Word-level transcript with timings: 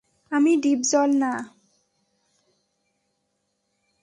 আমি 0.31 0.51
ডিপজল 0.63 1.09
না। 1.17 1.33